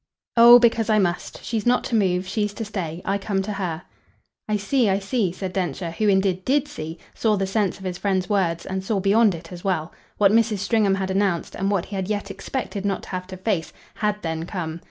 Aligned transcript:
"Oh, 0.35 0.57
because 0.57 0.89
I 0.89 0.97
must. 0.97 1.43
She's 1.43 1.67
not 1.67 1.83
to 1.83 1.95
move. 1.95 2.27
She's 2.27 2.55
to 2.55 2.65
stay. 2.65 3.03
I 3.05 3.19
come 3.19 3.43
to 3.43 3.53
her." 3.53 3.83
"I 4.49 4.57
see, 4.57 4.89
I 4.89 4.97
see," 4.97 5.31
said 5.31 5.53
Densher, 5.53 5.91
who 5.91 6.07
indeed 6.07 6.43
did 6.43 6.67
see 6.67 6.97
saw 7.13 7.35
the 7.37 7.45
sense 7.45 7.77
of 7.77 7.83
his 7.83 7.99
friend's 7.99 8.27
words 8.27 8.65
and 8.65 8.83
saw 8.83 8.99
beyond 8.99 9.35
it 9.35 9.51
as 9.51 9.63
well. 9.63 9.93
What 10.17 10.31
Mrs. 10.31 10.57
Stringham 10.57 10.95
had 10.95 11.11
announced, 11.11 11.53
and 11.55 11.69
what 11.69 11.85
he 11.85 11.95
had 11.95 12.07
yet 12.07 12.31
expected 12.31 12.83
not 12.83 13.03
to 13.03 13.09
have 13.09 13.27
to 13.27 13.37
face, 13.37 13.73
HAD 13.93 14.23
then 14.23 14.47
come. 14.47 14.79